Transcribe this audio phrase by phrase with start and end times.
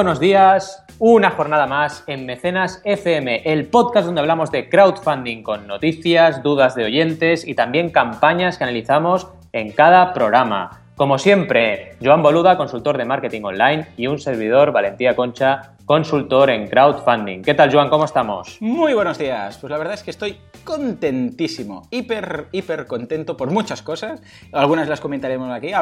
[0.00, 5.66] buenos días, una jornada más en Mecenas FM, el podcast donde hablamos de crowdfunding con
[5.66, 10.80] noticias, dudas de oyentes y también campañas que analizamos en cada programa.
[10.96, 16.68] Como siempre, Joan Boluda, consultor de marketing online, y un servidor, Valentía Concha, consultor en
[16.68, 17.42] crowdfunding.
[17.42, 17.90] ¿Qué tal, Joan?
[17.90, 18.58] ¿Cómo estamos?
[18.60, 19.58] Muy buenos días.
[19.58, 24.22] Pues la verdad es que estoy contentísimo, hiper, hiper contento por muchas cosas.
[24.52, 25.72] Algunas las comentaremos aquí,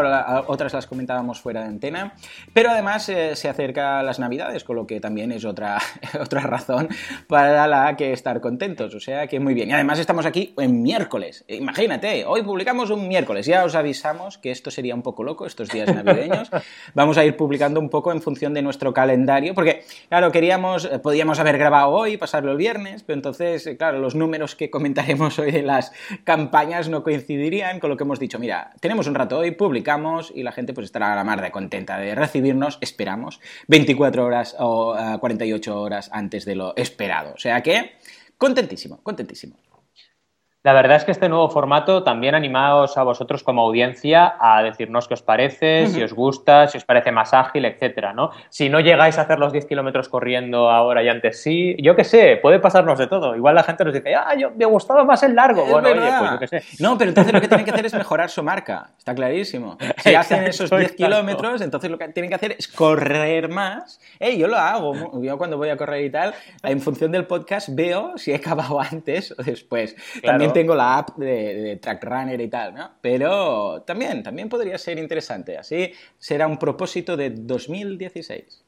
[0.46, 2.14] otras las comentábamos fuera de antena.
[2.54, 5.76] Pero además eh, se acerca las Navidades, con lo que también es otra,
[6.22, 6.88] otra razón
[7.26, 8.94] para la que estar contentos.
[8.94, 9.68] O sea que muy bien.
[9.68, 11.44] Y además estamos aquí en miércoles.
[11.48, 13.44] Imagínate, hoy publicamos un miércoles.
[13.44, 16.48] Ya os avisamos que esto sería un poco loco estos días navideños.
[16.94, 20.98] Vamos a ir publicando un poco en función de nuestro calendario, porque Claro, queríamos, eh,
[20.98, 25.38] podíamos haber grabado hoy, pasarlo el viernes, pero entonces, eh, claro, los números que comentaremos
[25.38, 25.92] hoy de las
[26.24, 28.38] campañas no coincidirían con lo que hemos dicho.
[28.38, 31.50] Mira, tenemos un rato hoy, publicamos y la gente pues estará a la mar de
[31.50, 37.34] contenta de recibirnos, esperamos, 24 horas o 48 eh, horas antes de lo esperado.
[37.34, 37.92] O sea que,
[38.38, 39.56] contentísimo, contentísimo.
[40.68, 45.08] La verdad es que este nuevo formato también animaos a vosotros como audiencia a decirnos
[45.08, 48.32] qué os parece, si os gusta, si os parece más ágil, etcétera, ¿no?
[48.50, 52.04] Si no llegáis a hacer los 10 kilómetros corriendo ahora y antes sí, yo qué
[52.04, 53.34] sé, puede pasarnos de todo.
[53.34, 55.64] Igual la gente nos dice, ah, yo me gustaba más el largo.
[55.64, 56.62] bueno, oye, pues yo qué sé.
[56.82, 59.78] No, pero entonces lo que tienen que hacer es mejorar su marca, está clarísimo.
[59.96, 64.02] Si hacen esos 10 kilómetros, entonces lo que tienen que hacer es correr más.
[64.20, 67.70] Eh, yo lo hago, yo cuando voy a correr y tal, en función del podcast
[67.72, 69.96] veo si he acabado antes o después.
[70.22, 72.90] También tengo la app de, de Track Runner y tal, ¿no?
[73.00, 75.56] Pero también, también podría ser interesante.
[75.56, 78.67] Así será un propósito de 2016.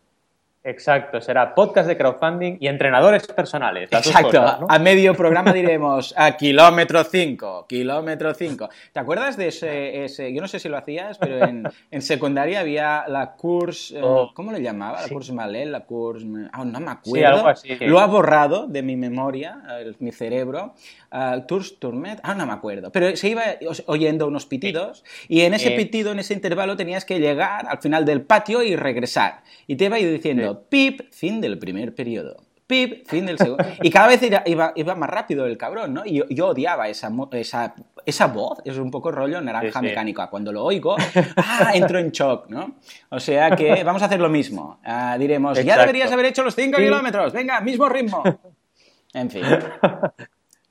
[0.62, 3.88] Exacto, será podcast de crowdfunding y entrenadores personales.
[3.90, 8.68] Exacto, a medio programa diremos a kilómetro 5, kilómetro 5.
[8.92, 13.36] ¿Te acuerdas de ese, yo no sé si lo hacías, pero en, secundaria había la
[13.36, 14.32] course, eh, oh.
[14.34, 15.00] ¿cómo le llamaba?
[15.00, 17.14] La course Malel, la course, ah, no me acuerdo.
[17.14, 17.76] Sí, algo así.
[17.86, 19.62] Lo ha borrado de mi memoria,
[19.98, 20.74] mi cerebro.
[21.12, 23.42] Uh, Tours Tourmet, ah, no me acuerdo, pero se iba
[23.86, 25.76] oyendo unos pitidos y en ese eh.
[25.76, 29.42] pitido, en ese intervalo, tenías que llegar al final del patio y regresar.
[29.66, 32.36] Y te iba diciendo, pip, fin del primer periodo.
[32.66, 33.64] Pip, fin del segundo.
[33.82, 36.02] Y cada vez iba, iba, más rápido el cabrón, ¿no?
[36.04, 37.74] Y yo, odiaba esa, esa,
[38.06, 40.28] esa, voz, es un poco rollo naranja mecánica.
[40.28, 40.96] Cuando lo oigo,
[41.36, 41.72] ¡ah!
[41.74, 42.76] entro en shock, ¿no?
[43.08, 44.78] O sea que vamos a hacer lo mismo.
[44.84, 48.22] Ah, diremos, ya deberías haber hecho los 5 kilómetros, venga, mismo ritmo.
[49.12, 49.42] En fin.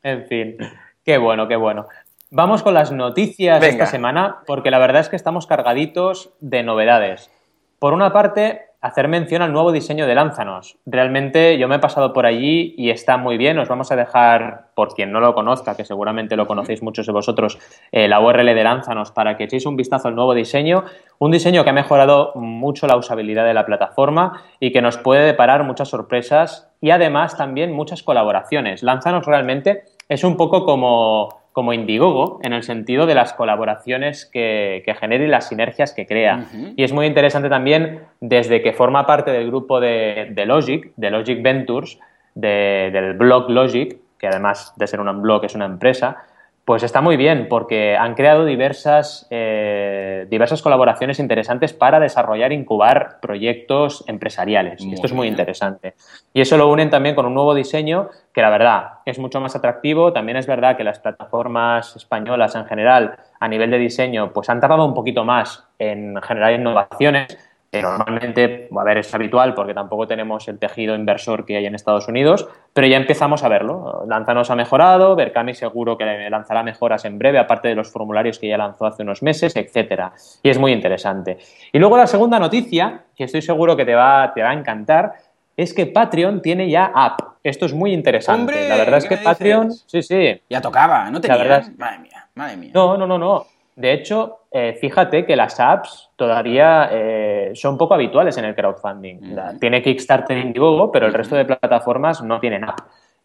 [0.01, 0.55] En fin,
[1.03, 1.87] qué bueno, qué bueno.
[2.31, 6.63] Vamos con las noticias de esta semana, porque la verdad es que estamos cargaditos de
[6.63, 7.31] novedades.
[7.79, 10.77] Por una parte, hacer mención al nuevo diseño de Lánzanos.
[10.85, 13.59] Realmente yo me he pasado por allí y está muy bien.
[13.59, 17.11] Os vamos a dejar, por quien no lo conozca, que seguramente lo conocéis muchos de
[17.11, 17.59] vosotros,
[17.91, 20.85] eh, la URL de Lánzanos para que echéis un vistazo al nuevo diseño.
[21.17, 25.25] Un diseño que ha mejorado mucho la usabilidad de la plataforma y que nos puede
[25.25, 28.83] deparar muchas sorpresas y además también muchas colaboraciones.
[28.83, 34.83] Lánzanos realmente es un poco como como Indiegogo en el sentido de las colaboraciones que,
[34.85, 36.45] que genera y las sinergias que crea.
[36.75, 41.41] Y es muy interesante también desde que forma parte del grupo de, Logic, de Logic
[41.41, 41.99] Ventures,
[42.35, 46.23] del blog Logic, que además de ser un blog es una empresa,
[46.69, 52.53] pues está muy bien porque han creado diversas, eh, diversas colaboraciones interesantes para desarrollar e
[52.53, 54.85] incubar proyectos empresariales.
[54.85, 55.95] esto es muy interesante.
[56.31, 59.55] Y eso lo unen también con un nuevo diseño que la verdad es mucho más
[59.55, 60.13] atractivo.
[60.13, 64.59] También es verdad que las plataformas españolas en general a nivel de diseño pues han
[64.59, 70.47] tardado un poquito más en generar innovaciones normalmente, a ver, es habitual porque tampoco tenemos
[70.47, 74.05] el tejido inversor que hay en Estados Unidos, pero ya empezamos a verlo.
[74.07, 78.47] Lanzanos ha mejorado, Berkami seguro que lanzará mejoras en breve, aparte de los formularios que
[78.47, 80.13] ya lanzó hace unos meses, etcétera.
[80.41, 81.37] Y es muy interesante.
[81.71, 85.13] Y luego la segunda noticia, que estoy seguro que te va, te va a encantar,
[85.55, 87.19] es que Patreon tiene ya app.
[87.43, 88.67] Esto es muy interesante.
[88.67, 90.41] la verdad es que Patreon, sí, sí.
[90.49, 91.37] Ya tocaba, no tenía.
[91.77, 92.71] Madre mía, madre mía.
[92.73, 93.45] No, no, no, no.
[93.75, 99.35] De hecho, eh, fíjate que las apps todavía eh, son poco habituales en el crowdfunding.
[99.59, 102.79] Tiene Kickstarter Indiegogo, pero el resto de plataformas no tienen app.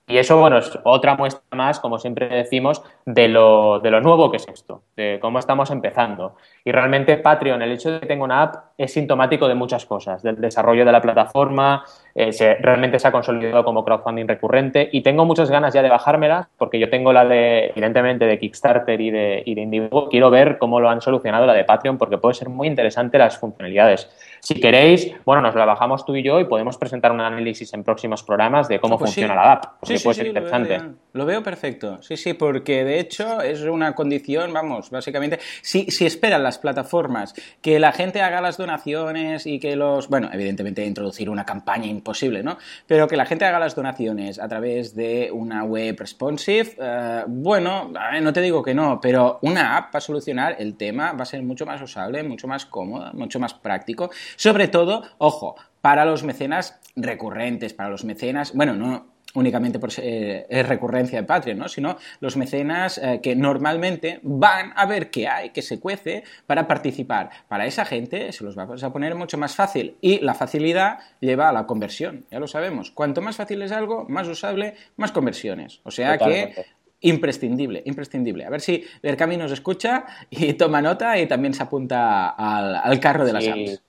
[0.07, 4.31] Y eso, bueno, es otra muestra más, como siempre decimos, de lo, de lo nuevo
[4.31, 6.37] que es esto, de cómo estamos empezando.
[6.63, 10.23] Y realmente Patreon, el hecho de que tenga una app, es sintomático de muchas cosas,
[10.23, 11.85] del desarrollo de la plataforma,
[12.15, 15.89] eh, se, realmente se ha consolidado como crowdfunding recurrente y tengo muchas ganas ya de
[15.89, 20.11] bajármela porque yo tengo la de, evidentemente, de Kickstarter y de, y de Indiegogo.
[20.11, 23.39] Quiero ver cómo lo han solucionado la de Patreon porque puede ser muy interesante las
[23.39, 24.11] funcionalidades.
[24.45, 27.83] Si queréis, bueno, nos la bajamos tú y yo y podemos presentar un análisis en
[27.83, 30.83] próximos programas de cómo ah, pues funciona la app, porque puede ser interesante.
[31.15, 36.05] Lo veo, perfecto, sí, sí, porque de hecho es una condición, vamos, básicamente, si, si
[36.05, 41.31] esperan las plataformas que la gente haga las donaciones y que los, bueno, evidentemente introducir
[41.31, 42.59] una campaña imposible, ¿no?
[42.87, 47.91] Pero que la gente haga las donaciones a través de una web responsive, eh, bueno,
[48.21, 51.27] no te digo que no, pero una app va a solucionar el tema, va a
[51.27, 54.11] ser mucho más usable, mucho más cómoda, mucho más práctico.
[54.37, 60.69] Sobre todo, ojo, para los mecenas recurrentes, para los mecenas, bueno, no únicamente por es
[60.69, 61.69] recurrencia de Patreon, ¿no?
[61.69, 66.67] sino los mecenas eh, que normalmente van a ver qué hay, qué se cuece para
[66.67, 67.31] participar.
[67.49, 71.49] Para esa gente se los va a poner mucho más fácil y la facilidad lleva
[71.49, 72.91] a la conversión, ya lo sabemos.
[72.91, 75.81] Cuanto más fácil es algo, más usable, más conversiones.
[75.83, 76.55] O sea que
[77.01, 78.47] imprescindible, imprescindible.
[78.47, 83.27] A ver si Berkami nos escucha y toma nota y también se apunta al, carro
[83.27, 83.83] de las apps.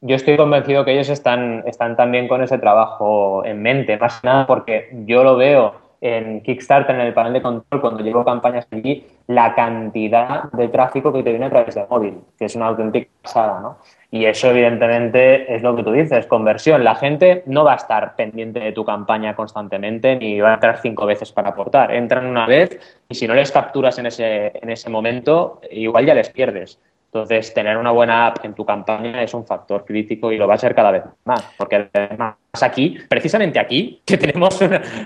[0.00, 4.28] Yo estoy convencido que ellos están, están también con ese trabajo en mente, más que
[4.28, 8.68] nada porque yo lo veo en Kickstarter, en el panel de control, cuando llevo campañas
[8.70, 12.68] allí, la cantidad de tráfico que te viene a través del móvil, que es una
[12.68, 13.78] auténtica pasada, ¿no?
[14.12, 16.84] Y eso, evidentemente, es lo que tú dices, conversión.
[16.84, 20.80] La gente no va a estar pendiente de tu campaña constantemente ni va a entrar
[20.80, 21.92] cinco veces para aportar.
[21.92, 22.78] Entran una vez
[23.08, 26.78] y si no les capturas en ese, en ese momento, igual ya les pierdes.
[27.12, 30.54] Entonces, tener una buena app en tu campaña es un factor crítico y lo va
[30.54, 34.60] a ser cada vez más, porque además aquí, precisamente aquí, que tenemos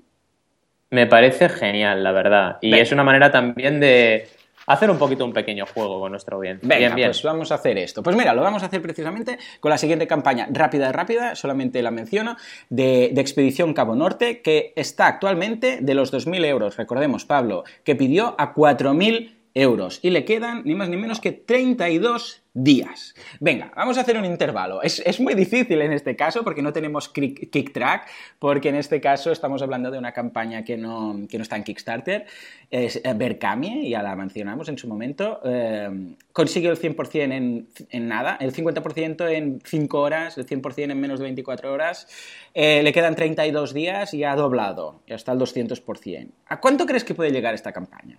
[0.90, 2.59] me parece genial, la verdad.
[2.61, 4.28] Y es una manera también de,
[4.66, 6.69] hacer un poquito un pequeño juego con nuestra audiencia.
[6.69, 8.02] Venga, bien, pues vamos a hacer esto.
[8.02, 11.90] Pues mira, lo vamos a hacer precisamente con la siguiente campaña rápida, rápida, solamente la
[11.90, 12.37] menciono,
[12.69, 17.95] de, de Expedición Cabo Norte, que está actualmente de los 2.000 euros, recordemos, Pablo, que
[17.95, 20.00] pidió a 4.000 euros.
[20.02, 23.14] Y le quedan ni más ni menos que 32 días.
[23.40, 24.82] Venga, vamos a hacer un intervalo.
[24.82, 28.06] Es, muy difícil en este caso porque no tenemos kick, track,
[28.38, 32.26] porque en este caso estamos hablando de una campaña que no, está en Kickstarter.
[32.70, 35.40] Es Berkami, ya la mencionamos en su momento.
[35.42, 41.00] Eh, consiguió el 100% en, en, nada, el 50% en 5 horas, el 100% en
[41.00, 42.08] menos de 24 horas.
[42.52, 46.28] Eh, le quedan 32 días y ha doblado, ya está el 200%.
[46.46, 48.18] ¿A cuánto crees que puede llegar esta campaña?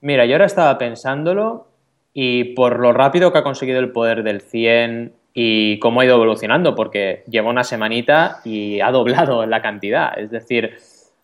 [0.00, 1.66] Mira, yo ahora estaba pensándolo
[2.12, 6.16] y por lo rápido que ha conseguido el poder del 100 y cómo ha ido
[6.16, 10.18] evolucionando, porque lleva una semanita y ha doblado la cantidad.
[10.18, 10.78] Es decir,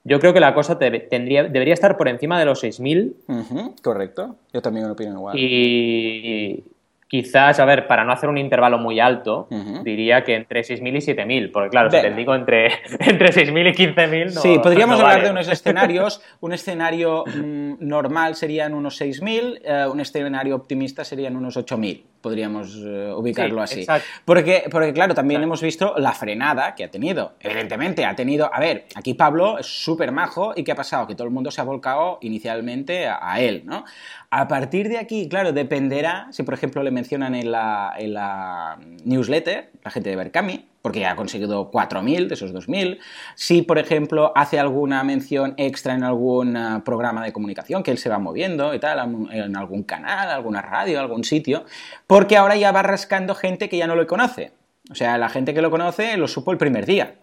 [0.05, 3.81] yo creo que la cosa tendría, debería estar por encima de los 6.000.
[3.83, 5.39] correcto, yo también lo opino igual.
[5.39, 6.63] Y,
[7.09, 9.49] quizás, a ver, para no hacer un intervalo muy alto,
[9.83, 12.67] diría que entre 6.000 y 7.000, porque claro, si te digo entre,
[13.01, 16.23] entre 6.000 y 15.000, no Sí, podríamos hablar de unos escenarios.
[16.41, 22.75] Un escenario mm, normal serían unos 6.000, eh, un escenario optimista serían unos 8.000, podríamos
[22.83, 23.87] eh, ubicarlo así.
[24.25, 27.35] Porque, porque, claro, también hemos visto la frenada que ha tenido.
[27.39, 28.49] Evidentemente, ha tenido...
[28.51, 31.07] A ver, aquí Pablo es súper majo y ¿qué ha pasado?
[31.07, 33.85] Que todo el mundo se ha volcado inicialmente a, a él, ¿no?
[34.31, 39.91] A partir de aquí, claro, dependerá si, por ejemplo, le mencionan en la, newsletter, la
[39.91, 42.99] gente de Berkami, porque ya ha conseguido 4.000 de esos 2.000.
[43.37, 47.97] Si, por ejemplo, hace alguna mención extra en algún ah, programa de comunicación, que él
[47.97, 51.65] se va moviendo y tal, en algún canal, alguna radio, algún sitio,
[52.07, 54.53] porque ahora ya va rascando gente que ya no lo conoce.
[54.91, 57.15] O sea, la gente que lo conoce lo supo el primer día.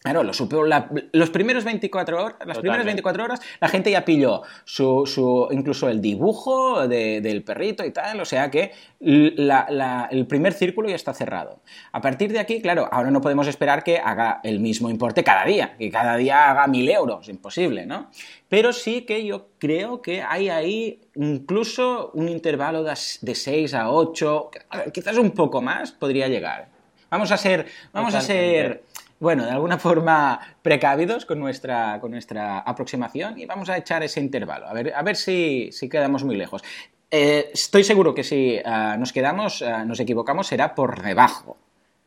[0.00, 4.42] Claro, lo supo los primeros 24 horas, las primeras 24 horas, la gente ya pilló
[4.64, 10.94] su, incluso el dibujo del perrito y tal, o sea que el primer círculo ya
[10.94, 11.62] está cerrado.
[11.90, 15.44] A partir de aquí, claro, ahora no podemos esperar que haga el mismo importe cada
[15.44, 18.08] día, que cada día haga mil euros, imposible, ¿no?
[18.48, 23.90] Pero sí que yo creo que hay ahí incluso un intervalo de, de 6 a
[23.90, 24.50] 8,
[24.92, 26.78] quizás un poco más podría llegar.
[27.10, 28.82] Vamos a ser, vamos a ser
[29.20, 34.20] bueno, de alguna forma precavidos con nuestra, con nuestra aproximación y vamos a echar ese
[34.20, 36.62] intervalo, a ver, a ver si, si quedamos muy lejos.
[37.10, 41.56] Eh, estoy seguro que si ah, nos quedamos, ah, nos equivocamos, será por debajo.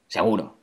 [0.07, 0.57] Seguro.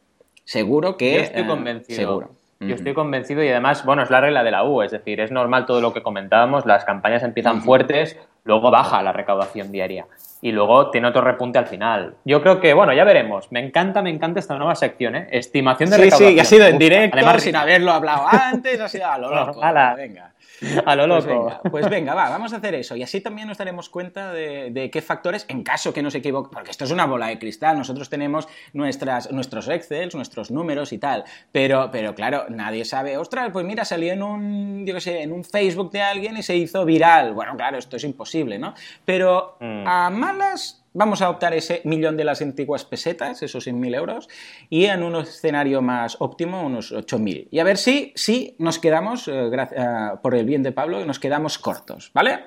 [0.45, 1.15] Seguro que.
[1.15, 1.97] Yo estoy eh, convencido.
[1.99, 2.38] seguro.
[2.61, 5.31] Yo estoy convencido y además, bueno, es la regla de la U, es decir, es
[5.31, 10.07] normal todo lo que comentábamos, las campañas empiezan fuertes, luego baja la recaudación diaria
[10.41, 12.15] y luego tiene otro repunte al final.
[12.25, 13.53] Yo creo que, bueno, ya veremos.
[13.53, 15.29] Me encanta, me encanta esta nueva sección, ¿eh?
[15.31, 16.31] Estimación de sí, recaudación.
[16.31, 19.31] Sí, sí, ha sido en directo, Además, sin haberlo hablado antes, ha sido a lo
[19.47, 19.61] loco.
[19.97, 20.33] Venga.
[20.87, 21.61] A lo pues loco.
[21.71, 22.97] Pues venga, va, vamos a hacer eso.
[22.97, 26.71] Y así también nos daremos cuenta de, qué factores, en caso que nos equivoque, porque
[26.71, 31.25] esto es una bola de cristal, nosotros tenemos nuestras, nuestros Excel, nuestros números y tal.
[31.53, 35.33] Pero, pero claro, nadie sabe, ostras, pues mira, salió en un, yo qué sé, en
[35.33, 37.35] un Facebook de alguien y se hizo viral.
[37.35, 38.75] Bueno, claro, esto es imposible, ¿no?
[39.05, 39.87] Pero mm.
[39.87, 44.29] a malas Vamos a optar ese millón de las antiguas pesetas, esos 100.000 euros,
[44.71, 47.49] y en un escenario más óptimo, unos 8.000.
[47.51, 49.87] Y a ver si, si nos quedamos, eh, eh,
[50.23, 52.41] por el bien de Pablo, nos quedamos cortos, ¿vale?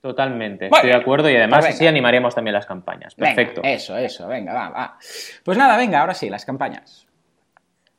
[0.00, 3.14] Totalmente, estoy de acuerdo y además pues así animaríamos también las campañas.
[3.14, 3.60] Perfecto.
[3.62, 4.98] eso, eso, venga, va, va.
[5.44, 7.06] Pues nada, venga, ahora sí, las campañas.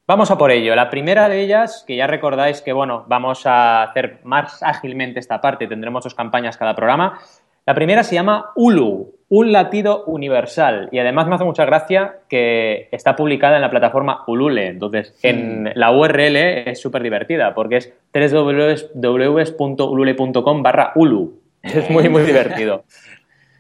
[0.06, 0.76] Vamos a por ello.
[0.76, 5.40] La primera de ellas, que ya recordáis que, bueno, vamos a hacer más ágilmente esta
[5.40, 7.22] parte, tendremos dos campañas cada programa.
[7.66, 10.90] La primera se llama Ulu, un latido universal.
[10.92, 14.68] Y además me hace mucha gracia que está publicada en la plataforma Ulule.
[14.68, 16.36] Entonces, en la URL
[16.68, 21.42] es súper divertida porque es www.ulule.com barra Ulu.
[21.64, 22.84] Es muy, muy divertido.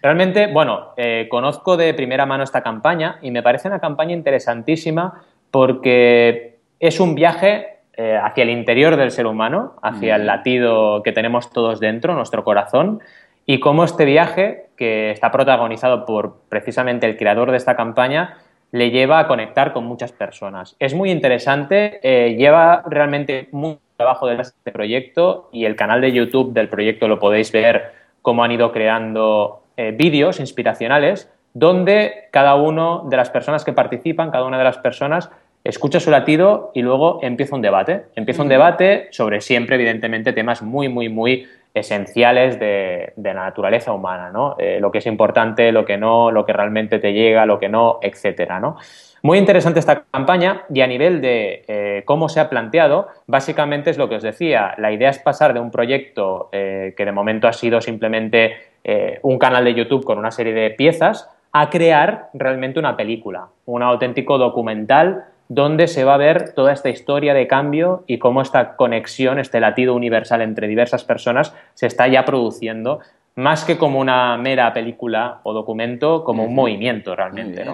[0.03, 5.23] Realmente, bueno, eh, conozco de primera mano esta campaña y me parece una campaña interesantísima
[5.49, 11.13] porque es un viaje eh, hacia el interior del ser humano, hacia el latido que
[11.13, 13.01] tenemos todos dentro, nuestro corazón,
[13.45, 18.35] y cómo este viaje, que está protagonizado por precisamente el creador de esta campaña,
[18.73, 20.75] le lleva a conectar con muchas personas.
[20.77, 23.47] Es muy interesante, eh, lleva realmente
[23.95, 28.43] trabajo de este proyecto y el canal de YouTube del proyecto lo podéis ver cómo
[28.43, 34.43] han ido creando eh, vídeos inspiracionales donde cada una de las personas que participan, cada
[34.43, 35.29] una de las personas
[35.63, 38.07] escucha su latido y luego empieza un debate.
[38.15, 44.29] Empieza un debate sobre siempre, evidentemente, temas muy, muy, muy esenciales de, la naturaleza humana,
[44.31, 44.55] ¿no?
[44.59, 47.69] Eh, lo que es importante, lo que no, lo que realmente te llega, lo que
[47.69, 48.77] no, etcétera, ¿no?
[49.23, 53.97] Muy interesante esta campaña y a nivel de eh, cómo se ha planteado, básicamente es
[53.97, 54.75] lo que os decía.
[54.77, 58.73] La idea es pasar de un proyecto eh, que de momento ha sido simplemente
[59.21, 63.81] un canal de YouTube con una serie de piezas a crear realmente una película, un
[63.81, 68.75] auténtico documental donde se va a ver toda esta historia de cambio y cómo esta
[68.75, 72.99] conexión, este latido universal entre diversas personas se está ya produciendo,
[73.35, 77.65] más que como una mera película o documento, como un movimiento realmente.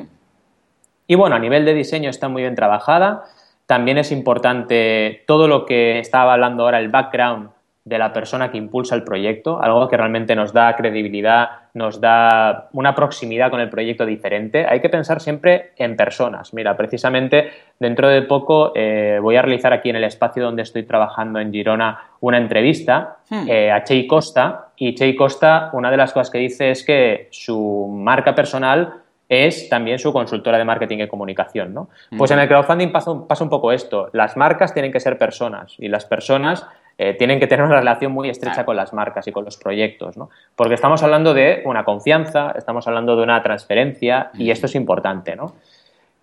[1.07, 3.23] Y bueno, a nivel de diseño está muy bien trabajada.
[3.65, 7.49] También es importante todo lo que estaba hablando ahora, el background
[7.89, 12.69] de la persona que impulsa el proyecto, algo que realmente nos da credibilidad, nos da
[12.73, 14.67] una proximidad con el proyecto diferente.
[14.69, 16.53] Hay que pensar siempre en personas.
[16.53, 20.83] Mira, precisamente dentro de poco eh, voy a realizar aquí en el espacio donde estoy
[20.83, 23.49] trabajando en Girona una entrevista hmm.
[23.49, 27.27] eh, a Chey Costa y Chey Costa, una de las cosas que dice es que
[27.31, 31.73] su marca personal es también su consultora de marketing y comunicación.
[31.73, 31.89] ¿no?
[32.15, 34.09] Pues en el crowdfunding pasa pasa un poco esto.
[34.13, 36.67] Las marcas tienen que ser personas y las personas
[37.01, 40.17] eh, tienen que tener una relación muy estrecha con las marcas y con los proyectos,
[40.17, 40.29] ¿no?
[40.57, 45.37] Porque estamos hablando de una confianza, estamos hablando de una transferencia y esto es importante,
[45.37, 45.55] ¿no?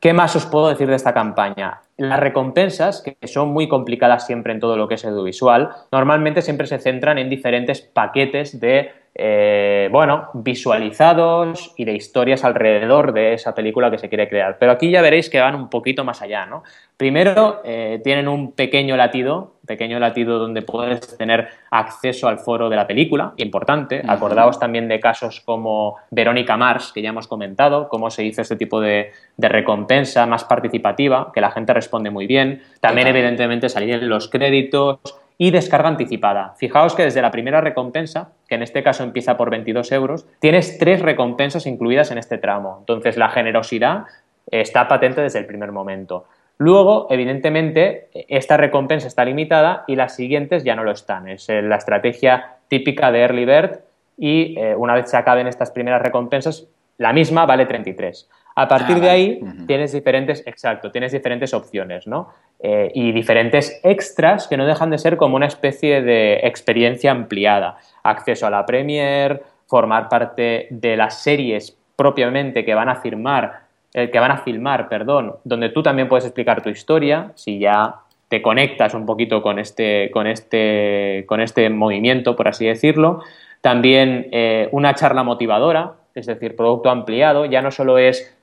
[0.01, 1.81] ¿Qué más os puedo decir de esta campaña?
[1.97, 6.67] Las recompensas, que son muy complicadas siempre en todo lo que es audiovisual, normalmente siempre
[6.67, 13.55] se centran en diferentes paquetes de eh, bueno, visualizados y de historias alrededor de esa
[13.55, 14.59] película que se quiere crear.
[14.59, 16.63] Pero aquí ya veréis que van un poquito más allá, ¿no?
[16.99, 22.77] Primero, eh, tienen un pequeño latido, pequeño latido donde puedes tener acceso al foro de
[22.77, 24.03] la película, importante.
[24.07, 28.57] Acordaos también de casos como Verónica Mars, que ya hemos comentado, cómo se hizo este
[28.57, 32.63] tipo de, de recompensa más participativa, que la gente responde muy bien.
[32.81, 34.99] También, evidentemente, salir los créditos,
[35.39, 36.55] y descarga anticipada.
[36.57, 40.79] Fijaos que desde la primera recompensa, que en este caso empieza por 22 euros, tienes
[40.79, 42.77] tres recompensas incluidas en este tramo.
[42.81, 44.05] Entonces la generosidad
[44.51, 46.27] está patente desde el primer momento.
[46.59, 51.29] Luego, evidentemente, esta recompensa está limitada y las siguientes ya no lo están.
[51.29, 53.81] Es eh, la estrategia típica de Early Bird
[54.17, 56.67] y eh, una vez se acaben estas primeras recompensas,
[56.99, 58.29] la misma vale 33.
[58.59, 62.29] A partir ah, de ahí tienes diferentes, exacto, tienes diferentes opciones, ¿no?
[62.59, 67.77] Eh, y diferentes extras que no dejan de ser como una especie de experiencia ampliada.
[68.03, 73.61] Acceso a la Premiere, formar parte de las series propiamente que van a firmar,
[73.93, 77.97] eh, que van a filmar, perdón, donde tú también puedes explicar tu historia, si ya
[78.29, 83.21] te conectas un poquito con este, con este, con este movimiento, por así decirlo.
[83.61, 88.35] También eh, una charla motivadora, es decir, producto ampliado, ya no solo es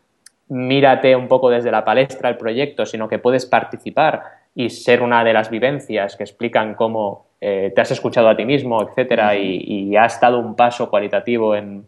[0.50, 4.24] mírate un poco desde la palestra el proyecto, sino que puedes participar
[4.56, 8.46] y ser una de las vivencias que explican cómo eh, te has escuchado a ti
[8.46, 11.88] mismo, etcétera, y, has dado un paso cualitativo en,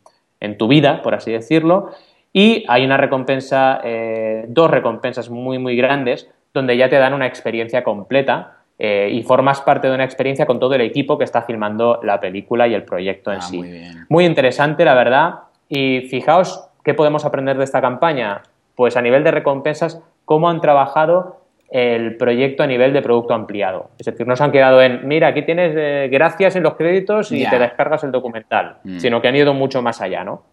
[0.58, 1.89] tu vida, por así decirlo.
[2.32, 7.26] Y hay una recompensa, eh, dos recompensas muy, muy grandes, donde ya te dan una
[7.26, 11.41] experiencia completa eh, y formas parte de una experiencia con todo el equipo que está
[11.41, 13.63] filmando la película y el proyecto en ah, sí.
[14.10, 15.44] muy interesante, la verdad.
[15.69, 18.43] Y fijaos ¿Qué podemos aprender de esta campaña?
[18.75, 23.89] Pues a nivel de recompensas, cómo han trabajado el proyecto a nivel de producto ampliado.
[23.97, 27.32] Es decir, no se han quedado en, mira, aquí tienes eh, gracias en los créditos
[27.32, 28.99] y te descargas el documental, mm.
[28.99, 30.43] sino que han ido mucho más allá, ¿no?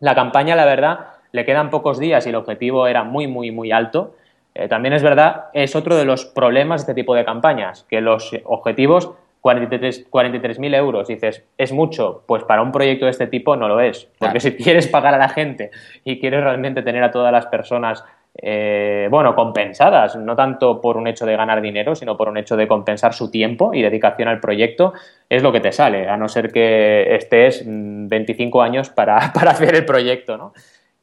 [0.00, 0.98] La campaña, la verdad,
[1.30, 4.16] le quedan pocos días y el objetivo era muy, muy, muy alto.
[4.56, 8.00] Eh, también es verdad, es otro de los problemas de este tipo de campañas, que
[8.00, 12.22] los objetivos 43.000 euros, dices, ¿es mucho?
[12.26, 14.08] Pues para un proyecto de este tipo no lo es.
[14.18, 15.70] Porque si quieres pagar a la gente
[16.04, 18.04] y quieres realmente tener a todas las personas,
[18.40, 22.56] eh, bueno, compensadas, no tanto por un hecho de ganar dinero, sino por un hecho
[22.56, 24.94] de compensar su tiempo y dedicación al proyecto,
[25.28, 29.50] es lo que te sale, a no ser que estés 25 mm, años para, para
[29.50, 30.52] hacer el proyecto, ¿no?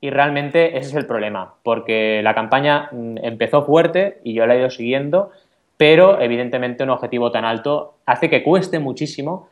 [0.02, 4.56] Y realmente ese es el problema, porque la campaña mm, empezó fuerte y yo la
[4.56, 5.32] he ido siguiendo
[5.80, 9.48] pero evidentemente un objetivo tan alto hace que cueste muchísimo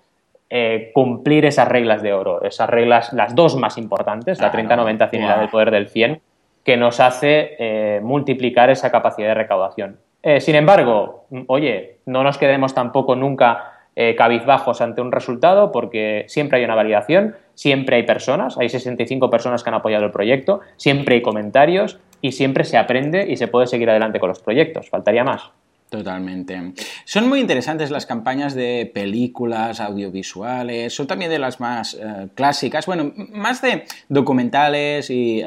[0.50, 5.40] eh, cumplir esas reglas de oro, esas reglas, las dos más importantes, la 30-90 100
[5.40, 6.20] del poder del 100,
[6.66, 10.00] que nos hace eh, multiplicar esa capacidad de recaudación.
[10.22, 13.74] Eh, sin embargo, oye, no nos quedemos tampoco nunca
[14.16, 19.64] cabizbajos ante un resultado porque siempre hay una validación, siempre hay personas, hay 65 personas
[19.64, 23.66] que han apoyado el proyecto, siempre hay comentarios y siempre se aprende y se puede
[23.66, 25.52] seguir adelante con los proyectos, faltaría más.
[25.90, 26.74] Totalmente.
[27.06, 32.86] Son muy interesantes las campañas de películas, audiovisuales, son también de las más eh, clásicas,
[32.86, 35.46] bueno, más de documentales y eh,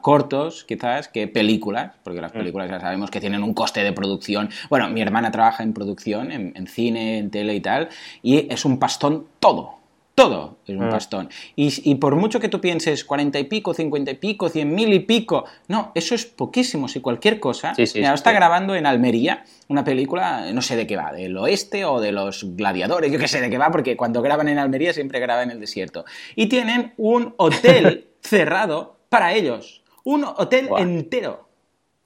[0.00, 2.38] cortos quizás que películas, porque las mm.
[2.38, 4.48] películas ya sabemos que tienen un coste de producción.
[4.68, 7.88] Bueno, mi hermana trabaja en producción, en cine, en tele y tal,
[8.22, 9.79] y es un pastón todo
[10.14, 11.30] todo es un pastón.
[11.56, 15.00] Y, por mucho que tú pienses cuarenta y pico, cincuenta y pico, cien mil y
[15.00, 16.88] pico, no, eso es poquísimo.
[16.88, 21.12] Si cualquier cosa, sí, está grabando en Almería una película, no sé de qué va,
[21.12, 24.48] del oeste o de los gladiadores, yo qué sé de qué va, porque cuando graban
[24.48, 26.04] en Almería siempre graban en el desierto.
[26.36, 29.82] Y tienen un hotel cerrado para ellos.
[30.04, 31.48] Un hotel entero.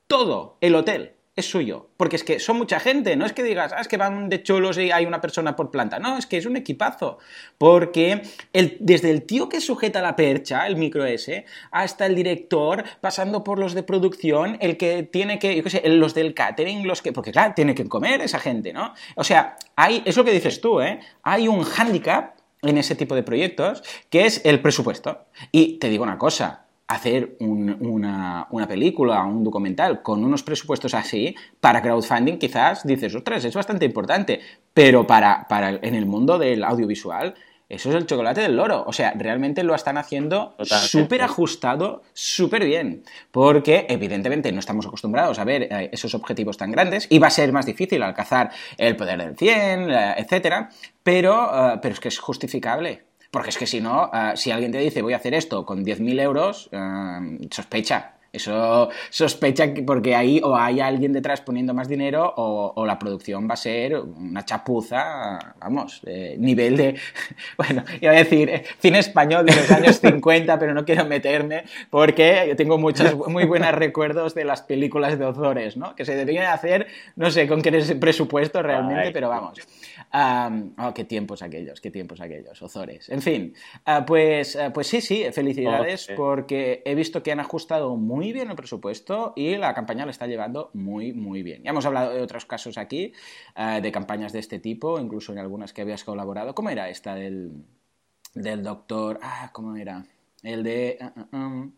[0.07, 1.91] Todo el hotel es suyo.
[1.97, 4.43] Porque es que son mucha gente, no es que digas, ah, es que van de
[4.43, 5.99] cholos y hay una persona por planta.
[5.99, 7.19] No, es que es un equipazo.
[7.59, 12.85] Porque el, desde el tío que sujeta la percha, el micro S, hasta el director,
[13.01, 16.87] pasando por los de producción, el que tiene que, yo qué sé, los del catering,
[16.87, 17.13] los que.
[17.13, 18.95] Porque claro, tiene que comer esa gente, ¿no?
[19.17, 21.01] O sea, hay, es lo que dices tú, ¿eh?
[21.23, 25.27] Hay un hándicap en ese tipo de proyectos que es el presupuesto.
[25.53, 31.35] Y te digo una cosa, hacer una, una, película, un documental con unos presupuestos así,
[31.61, 34.41] para crowdfunding quizás dices, ostras, es bastante importante,
[34.73, 37.35] pero para, para en el mundo del audiovisual
[37.69, 38.85] eso es el chocolate del loro.
[38.87, 43.05] O sea, realmente lo están haciendo súper ajustado, súper bien.
[43.31, 47.31] Porque, evidentemente, no estamos acostumbrados a ver eh, esos objetivos tan grandes y va a
[47.31, 50.71] ser más difícil alcanzar el poder del 100, eh, etcétera.
[51.03, 53.03] Pero, eh, pero es que es justificable.
[53.35, 55.85] Porque es que si no, ah, si alguien te dice voy a hacer esto con
[55.85, 57.21] 10.000 euros, ah,
[57.51, 58.13] sospecha.
[58.33, 63.55] Eso sospecha porque ahí o hay alguien detrás poniendo más dinero o, la producción va
[63.55, 66.03] a ser una chapuza, vamos,
[66.39, 66.97] nivel de,
[67.57, 71.65] bueno, iba a decir eh, cine español de los años 50, pero no quiero meterme
[71.91, 75.95] porque yo tengo muchos muy buenos recuerdos de las películas de Ozores, ¿no?
[75.95, 77.71] Que se deberían hacer, no sé con qué
[78.01, 79.61] presupuesto realmente, pero vamos.
[80.15, 83.09] Oh, qué tiempos aquellos, qué tiempos aquellos, Ozores.
[83.09, 87.97] En fin, ah, pues, ah, pues sí, sí, felicidades porque he visto que han ajustado
[87.97, 91.63] muy bien el presupuesto y la campaña lo está llevando muy, muy bien.
[91.65, 93.13] Ya hemos hablado de otros casos aquí,
[93.57, 96.55] eh, de campañas de este tipo, incluso en algunas que habías colaborado.
[96.55, 97.65] ¿Cómo era esta del,
[98.35, 99.19] del doctor?
[99.21, 100.05] Ah, ¿cómo era?
[100.43, 100.99] El de...
[101.01, 101.73] Uh, uh, um,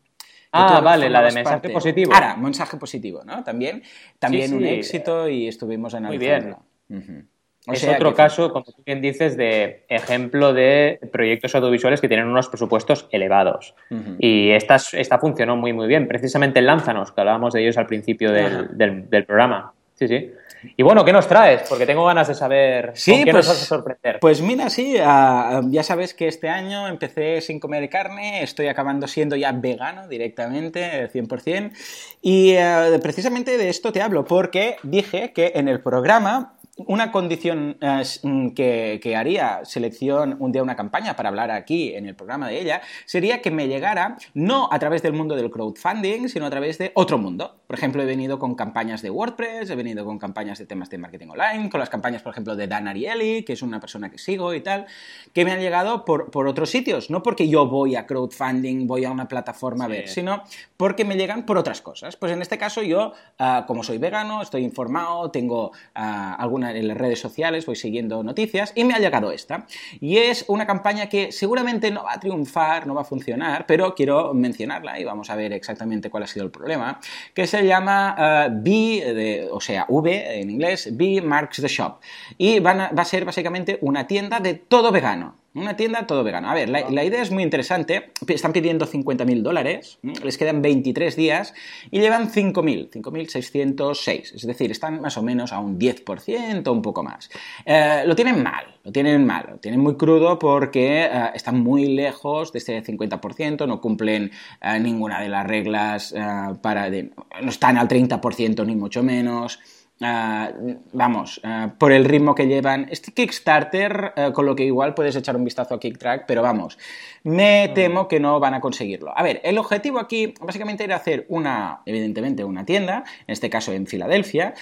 [0.52, 2.12] ah, vale, la de mensaje positivo.
[2.12, 3.42] Ahora, mensaje positivo, ¿no?
[3.42, 3.82] También,
[4.18, 6.62] también un éxito y estuvimos analizando.
[6.88, 7.35] Muy bien
[7.72, 12.48] es otro caso, como tú bien dices, de ejemplo de proyectos audiovisuales que tienen unos
[12.48, 13.74] presupuestos elevados.
[14.18, 16.06] Y esta, esta funcionó muy, muy bien.
[16.06, 19.72] Precisamente en Lánzanos, que hablábamos de ellos al principio del, programa.
[19.94, 20.30] Sí, sí.
[20.76, 21.62] Y bueno, ¿qué nos traes?
[21.68, 24.18] Porque tengo ganas de saber sí, qué pues, nos vas a sorprender.
[24.20, 29.36] Pues mira, sí, ya sabes que este año empecé sin comer carne, estoy acabando siendo
[29.36, 31.72] ya vegano directamente, 100%.
[32.20, 37.78] Y ah, precisamente de esto te hablo, porque dije que en el programa una condición
[37.80, 42.48] eh, mm, que, haría selección un día una campaña para hablar aquí en el programa
[42.48, 46.50] de ella sería que me llegara no a través del mundo del crowdfunding, sino a
[46.50, 47.62] través de otro mundo.
[47.66, 50.98] Por ejemplo, he venido con campañas de WordPress, he venido con campañas de temas de
[50.98, 54.18] marketing online, con las campañas, por ejemplo, de Dan Ariely, que es una persona que
[54.18, 54.86] sigo y tal,
[55.32, 57.10] que me han llegado por, otros sitios.
[57.10, 60.42] No porque yo voy a crowdfunding, voy a una plataforma a ver, sino
[60.76, 62.16] porque me llegan por otras cosas.
[62.16, 66.88] Pues en este caso yo, ah, como soy vegano, estoy informado, tengo uh, alguna en
[66.88, 69.66] las redes sociales, voy siguiendo noticias y me ha llegado esta.
[70.00, 73.94] Y es una campaña que seguramente no va a triunfar, no va a funcionar, pero
[73.94, 77.00] quiero mencionarla y vamos a ver exactamente cuál ha sido el problema,
[77.34, 82.00] que se llama uh, B, o sea, V en inglés, B Marks the Shop.
[82.36, 85.36] Y va a ser básicamente una tienda de todo vegano.
[85.56, 86.50] Una tienda todo vegano.
[86.50, 88.12] A ver, la, idea es muy interesante.
[88.28, 91.54] Están pidiendo 50.000 dólares, les quedan 23 días
[91.90, 94.34] y llevan 5.000, 5.606.
[94.34, 97.30] Es decir, están más o menos a un 10%, un poco más.
[97.64, 101.86] Eh, lo tienen mal, lo tienen mal, lo tienen muy crudo porque eh, están muy
[101.86, 106.14] lejos de ese 50%, no cumplen eh, ninguna de las reglas
[106.60, 106.90] para...
[106.90, 109.58] no están al 30% ni mucho menos.
[110.02, 110.52] Ah,
[110.92, 112.86] vamos, ah, por el ritmo que llevan.
[112.90, 116.78] Este Kickstarter, ah, con lo que igual puedes echar un vistazo a Kicktrack, pero vamos,
[117.22, 119.16] me temo que no van a conseguirlo.
[119.16, 123.72] A ver, el objetivo aquí básicamente era hacer una, evidentemente, una tienda, en este caso
[123.72, 124.54] en Filadelfia,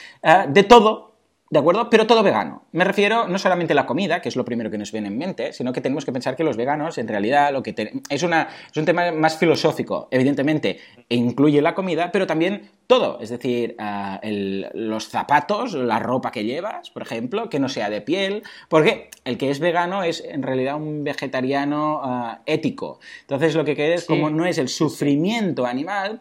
[0.49, 1.14] de todo
[1.51, 1.91] ¿De acuerdo?
[1.91, 2.65] Pero todo vegano.
[2.73, 5.19] Me refiero no solamente a la comida, que es lo primero que nos viene en
[5.19, 7.75] mente, sino que tenemos que pensar que los veganos, en realidad, lo que
[8.09, 10.09] es, una, es un tema más filosófico.
[10.11, 10.79] Evidentemente,
[11.11, 16.91] incluye la comida, pero también todo, es decir, eh, los zapatos, la ropa que llevas,
[16.91, 20.77] por ejemplo, que no sea de piel, porque el que es vegano es en realidad
[20.77, 23.01] un vegetariano eh, ético.
[23.21, 26.21] Entonces lo que queda es como no es el sufrimiento animal,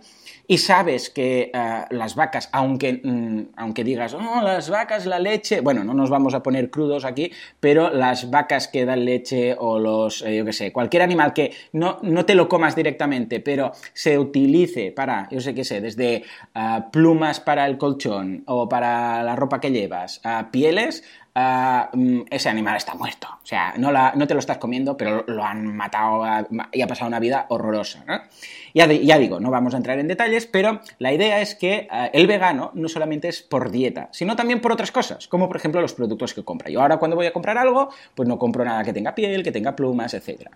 [0.54, 5.62] y sabes que eh, las vacas, aunque, mm, aunque digas, oh, las vacas, la leche,
[5.62, 9.80] bueno, no nos vamos a poner crudos aquí, pero las vacas que dan leche o
[9.80, 13.72] los, eh, yo qué sé, cualquier animal que no, no, te lo comas directamente, pero
[13.94, 16.18] se utilice para, yo sé qué sé, desde
[16.54, 21.04] eh, plumas para el colchón o para la ropa que llevas, a pieles,
[21.36, 23.28] Mm, ese animal está muerto.
[23.44, 26.24] O sea, no, no, te lo estás comiendo, pero lo han matado
[26.72, 28.04] y ha pasado una vida horrorosa.
[28.74, 32.10] Ya, ya, digo, no vamos a entrar en detalles, pero la idea es que eh,
[32.14, 35.82] el vegano no solamente es por dieta, sino también por otras cosas, como por ejemplo
[35.82, 36.70] los productos que compra.
[36.70, 39.52] Yo ahora cuando voy a comprar algo, pues no compro nada que tenga piel, que
[39.52, 40.52] tenga plumas, etcétera.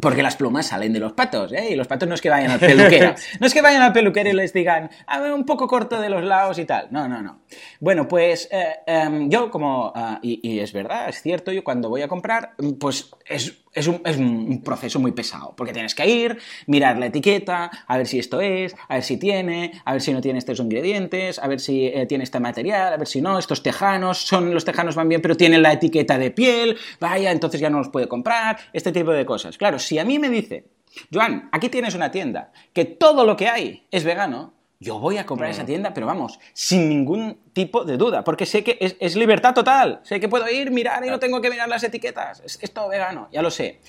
[0.00, 1.68] Porque las plumas salen de los patos, ¿eh?
[1.70, 3.14] Y los patos no es que vayan al peluquero.
[3.40, 6.08] No es que vayan al peluquero y les digan, a ver, un poco corto de
[6.08, 6.88] los lados y tal.
[6.90, 7.40] No, no, no.
[7.80, 12.02] Bueno, pues eh, em, yo como, ah, y, es verdad, es cierto, yo cuando voy
[12.02, 16.38] a comprar, pues es, es, un, es, un, proceso muy pesado, porque tienes que ir,
[16.66, 20.12] mirar la etiqueta, a ver si esto es, a ver si tiene, a ver si
[20.12, 23.38] no tiene estos ingredientes, a ver si eh, tiene este material, a ver si no,
[23.38, 27.60] estos tejanos, son los tejanos van bien, pero tienen la etiqueta de piel, vaya, entonces
[27.60, 29.56] ya no los puede comprar, este tipo de cosas.
[29.56, 30.64] Claro, si a mí me dice,
[31.12, 35.26] Joan, aquí tienes una tienda, que todo lo que hay es vegano, yo voy a
[35.26, 39.52] comprar esa tienda, pero vamos, sin ningún tipo de duda, porque sé que es, libertad
[39.52, 42.88] total, sé que puedo ir, mirar y no tengo que mirar las etiquetas, es, todo
[42.88, 43.80] vegano, ya lo sé.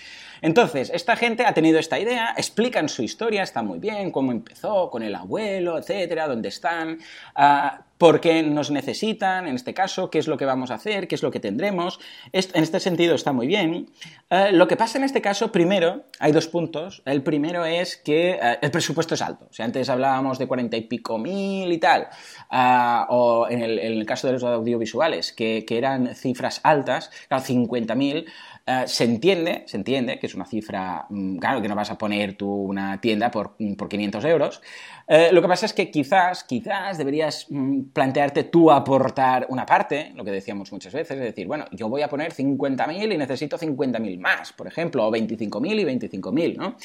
[0.41, 4.89] Entonces, esta gente ha tenido esta idea, explican su historia, está muy bien, cómo empezó,
[4.89, 6.97] con el abuelo, etcétera, dónde están,
[7.38, 11.08] uh, por qué nos necesitan, en este caso, qué es lo que vamos a hacer,
[11.08, 11.99] qué es lo que tendremos.
[12.32, 13.91] en este sentido está muy bien.
[14.32, 17.04] Eh, lo que pasa en este caso, primero, hay dos puntos.
[17.06, 19.45] El primero es que eh, el presupuesto es alto.
[19.51, 22.08] O sea, antes hablábamos de cuarenta y pico mil y tal,
[22.49, 27.93] ah, o en el, caso de los audiovisuales, que, que eran cifras altas, claro, cincuenta
[27.93, 28.25] mil.
[28.65, 31.97] Eh, se entiende, se entiende que es una cifra, mm, claro, que no vas a
[31.97, 34.62] poner tú una tienda por, mm, por 500 euros.
[35.08, 40.12] Eh, lo que pasa es que quizás, quizás deberías mm, plantearte tú aportar una parte,
[40.15, 43.58] lo que decíamos muchas veces, es decir, bueno, yo voy a poner 50.000 y necesito
[43.58, 46.78] 50.000 más, por ejemplo, o 25.000 y 25.000, ¿no?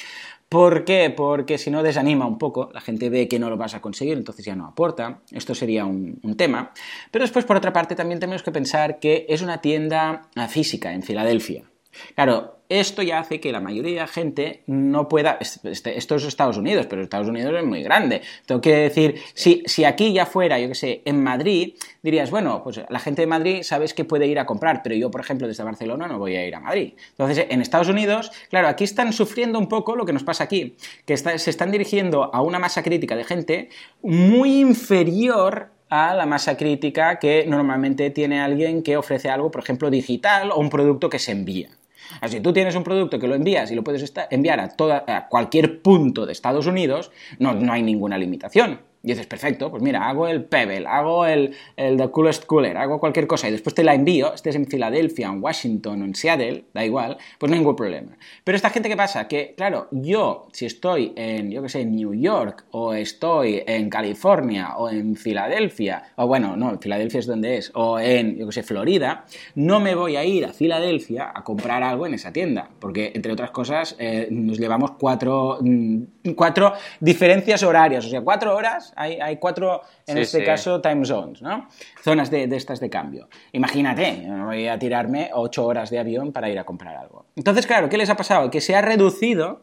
[0.49, 1.13] ¿Por qué?
[1.15, 4.17] Porque si no desanima un poco, la gente ve que no lo vas a conseguir,
[4.17, 5.19] entonces ya no aporta.
[5.31, 6.71] Esto sería un, un tema.
[7.11, 11.03] Pero después, por otra parte, también tenemos que pensar que es una tienda física en
[11.03, 11.65] Filadelfia.
[12.15, 15.37] Claro, esto ya hace que la mayoría de la gente no pueda.
[15.39, 18.21] Este, esto es Estados Unidos, pero Estados Unidos es muy grande.
[18.45, 22.61] Tengo que decir, si, si aquí ya fuera, yo qué sé, en Madrid, dirías, bueno,
[22.63, 25.47] pues la gente de Madrid sabes que puede ir a comprar, pero yo, por ejemplo,
[25.47, 26.93] desde Barcelona no voy a ir a Madrid.
[27.11, 30.75] Entonces, en Estados Unidos, claro, aquí están sufriendo un poco lo que nos pasa aquí,
[31.05, 33.69] que se están dirigiendo a una masa crítica de gente
[34.01, 39.89] muy inferior a la masa crítica que normalmente tiene alguien que ofrece algo, por ejemplo,
[39.89, 41.69] digital o un producto que se envía.
[42.27, 45.27] Si tú tienes un producto que lo envías y lo puedes enviar a, toda, a
[45.27, 48.81] cualquier punto de Estados Unidos, no, no hay ninguna limitación.
[49.07, 52.99] Y dices, perfecto, pues mira, hago el Pebble, hago el, el The Coolest Cooler, hago
[52.99, 56.65] cualquier cosa y después te la envío, estés en Filadelfia, en Washington o en Seattle,
[56.73, 58.17] da igual, pues no hay ningún problema.
[58.43, 59.29] Pero esta gente, ¿qué pasa?
[59.29, 64.75] Que, claro, yo, si estoy en, yo qué sé, New York o estoy en California
[64.75, 68.63] o en Filadelfia, o bueno, no, Filadelfia es donde es, o en, yo qué sé,
[68.63, 69.23] Florida,
[69.55, 73.31] no me voy a ir a Filadelfia a comprar algo en esa tienda, porque, entre
[73.31, 76.01] otras cosas, eh, nos llevamos cuatro, mm,
[76.35, 81.67] cuatro diferencias horarias, o sea, cuatro horas hay, cuatro, en este caso, time zones, ¿no?
[82.03, 83.29] Zonas de, estas de cambio.
[83.51, 87.25] Imagínate, voy a tirarme ocho horas de avión para ir a comprar algo.
[87.35, 88.49] Entonces, claro, ¿qué les ha pasado?
[88.49, 89.61] Que se ha reducido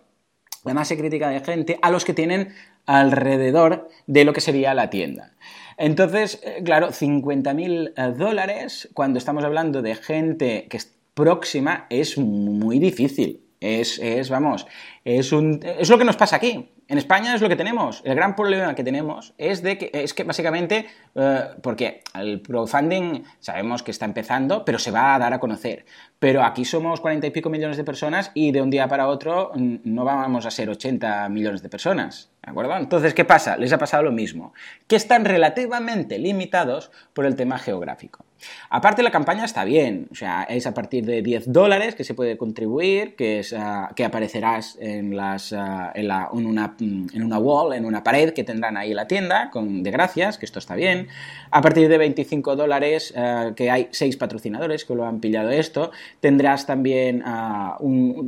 [0.65, 2.55] la masa crítica de gente a los que tienen
[2.87, 5.33] alrededor de lo que sería la tienda.
[5.77, 12.19] Entonces, eh, claro, 50.000 eh, dólares, cuando estamos hablando de gente que es próxima, es
[12.19, 13.41] muy difícil.
[13.61, 14.67] Es, es vamos,
[15.05, 16.71] es, un, es lo que nos pasa aquí.
[16.87, 18.03] En España es lo que tenemos.
[18.05, 23.23] El gran problema que tenemos es, de que, es que básicamente, eh, porque el crowdfunding
[23.41, 25.87] sabemos que está empezando, pero se va a dar a conocer.
[26.19, 29.53] Pero aquí somos cuarenta y pico millones de personas y de un día para otro
[29.55, 32.31] no vamos a ser 80 millones de personas.
[32.45, 32.77] ¿De acuerdo?
[32.77, 33.57] Entonces, ¿qué pasa?
[33.57, 34.53] Les ha pasado lo mismo.
[34.87, 38.24] Que están relativamente limitados por el tema geográfico.
[38.71, 42.15] Aparte la campaña está bien, o sea, es a partir de 10 dólares que se
[42.15, 46.11] puede contribuir, que, es, ah, que aparecerás en, las, ah, en,
[46.47, 50.39] una, en, una, wall, en una pared que tendrán ahí la tienda, con, de gracias,
[50.39, 51.09] que esto está bien.
[51.51, 55.91] A partir de 25 dólares, ah, que hay 6 patrocinadores que lo han pillado esto,
[56.21, 57.23] tendrás también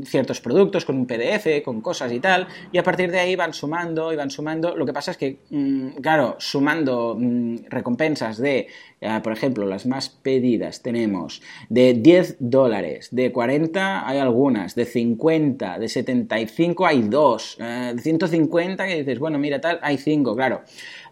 [0.05, 3.53] ciertos productos con un PDF, con cosas y tal, y a partir de ahí van
[3.53, 4.77] sumando y van sumando.
[4.77, 8.69] Lo que pasa es que, mm, claro, sumando mm, recompensas de
[9.23, 15.79] por ejemplo, las más pedidas tenemos de 10 dólares, de 40 hay algunas, de 50,
[15.79, 20.63] de 75 hay dos, eh, de 150 que dices, bueno, mira tal, hay cinco, claro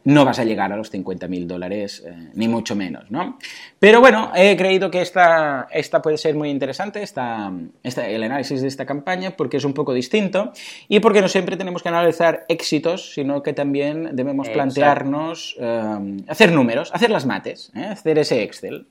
[0.04, 3.38] no vas a llegar a los 50.000 dólares, eh, ni mucho menos, ¿no?
[3.78, 7.50] Pero bueno, he creído que esta, esta puede ser muy interesante, esta,
[7.82, 10.52] el análisis de esta campaña, porque es un poco distinto
[10.88, 16.52] y porque no siempre tenemos que analizar éxitos, sino que también debemos plantearnos eh, hacer
[16.52, 17.84] números, hacer las mates, ¿eh?
[17.84, 18.86] hacer ese Excel.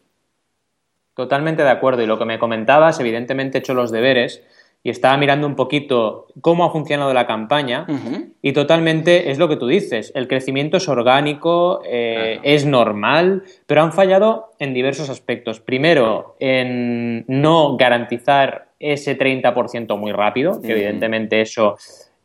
[1.13, 2.01] Totalmente de acuerdo.
[2.01, 4.41] Y lo que me comentabas, evidentemente he hecho los deberes
[4.85, 7.87] y estaba mirando un poquito cómo ha funcionado la campaña
[8.41, 13.81] y totalmente es lo que tú dices, el crecimiento es orgánico, eh, es normal, pero
[13.81, 15.61] han fallado en diversos aspectos.
[15.61, 21.77] Primero, en no garantizar ese 30% muy rápido, que evidentemente eso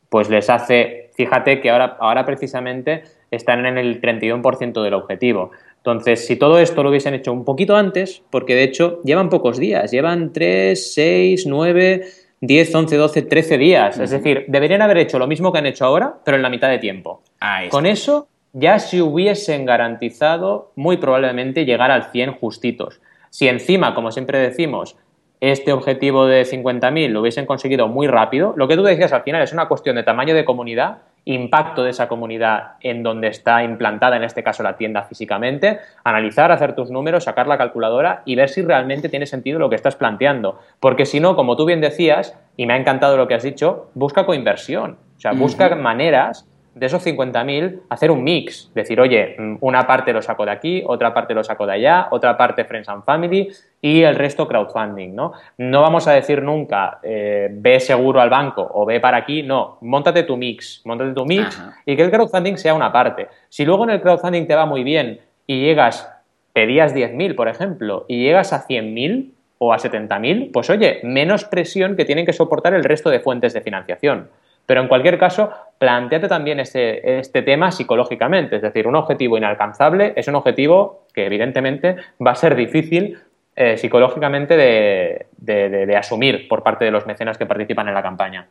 [0.09, 5.51] pues les hace, fíjate que ahora, ahora precisamente están en el 31% del objetivo.
[5.77, 9.57] Entonces, si todo esto lo hubiesen hecho un poquito antes, porque de hecho llevan pocos
[9.57, 12.01] días, llevan 3, 6, 9
[12.41, 13.99] 10, 11, 12, 13 días.
[13.99, 16.69] Es decir, deberían haber hecho lo mismo que han hecho ahora, pero en la mitad
[16.69, 17.21] de tiempo.
[17.69, 23.01] Con eso ya se hubiesen garantizado muy probablemente llegar al 100 justitos.
[23.29, 24.95] Si encima, como siempre decimos,
[25.41, 29.41] este objetivo de 50.000 lo hubiesen conseguido muy rápido, lo que tú decías al final
[29.41, 30.97] es una cuestión de tamaño de comunidad
[31.33, 36.51] impacto de esa comunidad en donde está implantada, en este caso la tienda físicamente, analizar,
[36.51, 39.95] hacer tus números, sacar la calculadora y ver si realmente tiene sentido lo que estás
[39.95, 40.59] planteando.
[40.79, 43.91] Porque si no, como tú bien decías, y me ha encantado lo que has dicho,
[43.93, 44.97] busca coinversión.
[45.17, 50.13] O sea, busca maneras de esos 50.000 hacer un mix, decir, oye, mm, una parte
[50.13, 53.49] lo saco de aquí, otra parte lo saco de allá, otra parte Friends and Family
[53.81, 55.33] y el resto crowdfunding, ¿no?
[55.57, 59.77] No vamos a decir nunca, eh, ve seguro al banco o ve para aquí, no,
[59.81, 63.27] montate tu mix, montate tu mix y que el crowdfunding sea una parte.
[63.49, 66.09] Si luego en el crowdfunding te va muy bien y llegas,
[66.53, 71.95] pedías 10.000, por ejemplo, y llegas a 100.000 o a 70.000, pues oye, menos presión
[71.95, 74.29] que tienen que soportar el resto de fuentes de financiación.
[74.65, 78.57] Pero en cualquier caso, planteate también este, tema psicológicamente.
[78.57, 83.17] Es decir, un objetivo inalcanzable es un objetivo que evidentemente va a ser difícil
[83.55, 88.47] eh, psicológicamente de, asumir por parte de los mecenas que participan en la campaña.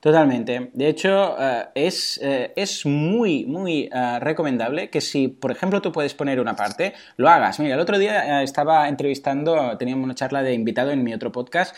[0.00, 0.70] Totalmente.
[0.72, 5.92] De hecho, eh, es, eh, es, muy, muy eh, recomendable que si, por ejemplo, tú
[5.92, 7.60] puedes poner una parte, lo hagas.
[7.60, 11.76] Mira, el otro día estaba entrevistando, teníamos una charla de invitado en mi otro podcast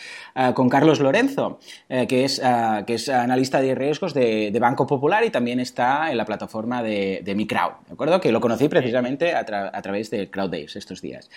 [0.53, 1.59] con Carlos Lorenzo,
[1.89, 2.41] que, es,
[2.87, 7.21] que es analista de riesgos de, Banco Popular y también está en la plataforma de,
[7.23, 8.21] de Mi Crowd, ¿de acuerdo?
[8.21, 11.29] Que lo conocí precisamente a, través de Crowd Days estos días.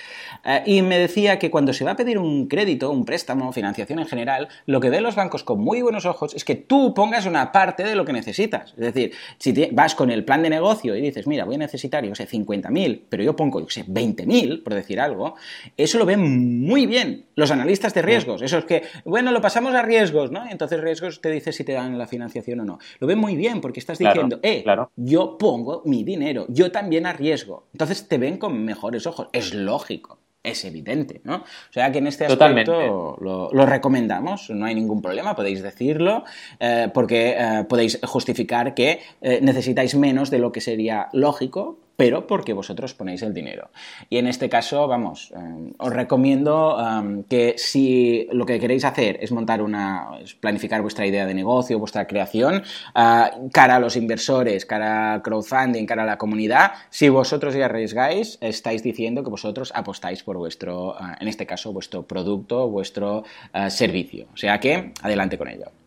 [0.64, 4.06] y me decía que cuando se va a pedir un crédito, un préstamo, financiación en
[4.06, 7.52] general, lo que ven los bancos con muy buenos ojos es que tú pongas una
[7.52, 8.72] parte de lo que necesitas.
[8.72, 12.04] Es decir, si vas con el plan de negocio y dices, mira, voy a necesitar,
[12.04, 15.34] yo sé, 50.000, pero yo pongo, yo sé, 20.000, por decir algo,
[15.76, 18.42] eso lo ven muy bien los analistas de riesgos.
[18.42, 20.48] Eso es que, bueno, lo pasamos a riesgos, ¿no?
[20.48, 22.78] Entonces riesgos te dice si te dan la financiación o no.
[22.98, 24.64] Lo ven muy bien porque estás diciendo, eh,
[24.96, 27.66] yo pongo mi dinero, yo también arriesgo.
[27.72, 29.28] Entonces te ven con mejores ojos.
[29.32, 31.36] Es lógico es evidente, ¿no?
[31.36, 36.24] O sea que en este aspecto lo, recomendamos, no hay ningún problema, podéis decirlo,
[36.60, 42.26] eh, porque eh, podéis justificar que eh, necesitáis menos de lo que sería lógico pero
[42.26, 43.70] porque vosotros ponéis el dinero.
[44.10, 49.18] Y en este caso, vamos, eh, os recomiendo eh, que si lo que queréis hacer
[49.20, 52.62] es montar una, es planificar vuestra idea de negocio, vuestra creación,
[52.94, 57.64] eh, cara a los inversores, cara al crowdfunding, cara a la comunidad, si vosotros ya
[57.66, 63.24] arriesgáis, estáis diciendo que vosotros apostáis por vuestro, en este caso, vuestro producto, vuestro
[63.68, 64.26] servicio.
[64.34, 65.85] O sea que, adelante con ello.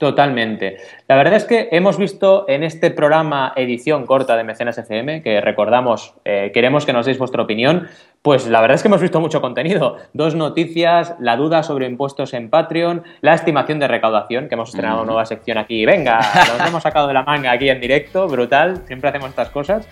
[0.00, 0.78] Totalmente.
[1.08, 5.42] La verdad es que hemos visto en este programa edición corta de Mecenas FM, que
[5.42, 7.86] recordamos, eh, queremos que nos deis vuestra opinión,
[8.22, 9.96] pues la verdad es que hemos visto mucho contenido.
[10.12, 14.98] Dos noticias, la duda sobre impuestos en Patreon, la estimación de recaudación, que hemos estrenado
[14.98, 15.86] una nueva sección aquí.
[15.86, 16.20] Venga,
[16.58, 19.88] nos hemos sacado de la manga aquí en directo, brutal, siempre hacemos estas cosas.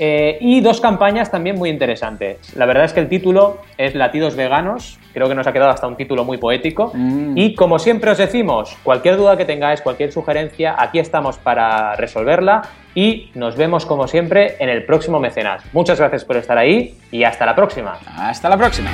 [0.00, 2.56] Eh, y dos campañas también muy interesantes.
[2.56, 5.86] La verdad es que el título es Latidos Veganos, creo que nos ha quedado hasta
[5.86, 6.92] un título muy poético.
[6.94, 7.36] Mm.
[7.36, 12.62] Y como siempre os decimos, cualquier duda que tengáis, cualquier sugerencia, aquí estamos para resolverla.
[12.94, 15.62] Y nos vemos como siempre en el próximo mecenas.
[15.72, 17.98] Muchas gracias por estar ahí y hasta la próxima.
[18.16, 18.90] Hasta la próxima.